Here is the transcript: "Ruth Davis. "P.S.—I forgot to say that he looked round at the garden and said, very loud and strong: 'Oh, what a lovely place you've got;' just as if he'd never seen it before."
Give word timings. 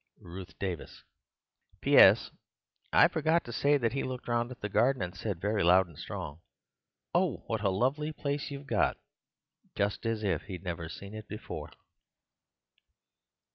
"Ruth 0.19 0.57
Davis. 0.57 1.03
"P.S.—I 1.81 3.07
forgot 3.07 3.43
to 3.45 3.53
say 3.53 3.77
that 3.77 3.93
he 3.93 4.01
looked 4.01 4.27
round 4.27 4.49
at 4.49 4.59
the 4.61 4.67
garden 4.67 5.03
and 5.03 5.15
said, 5.15 5.39
very 5.39 5.63
loud 5.63 5.85
and 5.85 5.95
strong: 5.95 6.39
'Oh, 7.13 7.43
what 7.45 7.61
a 7.61 7.69
lovely 7.69 8.11
place 8.11 8.49
you've 8.49 8.65
got;' 8.65 8.97
just 9.75 10.07
as 10.07 10.23
if 10.23 10.41
he'd 10.45 10.63
never 10.63 10.89
seen 10.89 11.13
it 11.13 11.27
before." 11.27 11.69